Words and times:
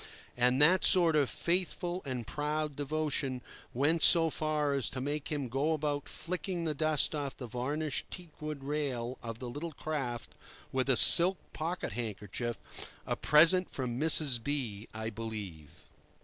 And 0.35 0.59
that 0.63 0.83
sort 0.83 1.15
of 1.15 1.29
faithful 1.29 2.01
and 2.07 2.25
proud 2.25 2.75
devotion 2.75 3.43
went 3.71 4.01
so 4.01 4.31
far 4.31 4.73
as 4.73 4.89
to 4.89 4.99
make 4.99 5.27
him 5.31 5.47
go 5.47 5.73
about 5.73 6.09
flicking 6.09 6.63
the 6.63 6.73
dust 6.73 7.13
off 7.13 7.37
the 7.37 7.45
varnished 7.45 8.09
teak 8.09 8.41
wood 8.41 8.63
rail 8.63 9.19
of 9.21 9.37
the 9.37 9.47
little 9.47 9.73
craft 9.73 10.33
with 10.71 10.89
a 10.89 10.97
silk 10.97 11.37
pocket 11.53 11.91
handkerchief—a 11.91 13.15
present 13.17 13.69
from 13.69 13.99
Mrs. 13.99 14.43
B—, 14.43 14.89
I 14.91 15.11
believe. 15.11 15.83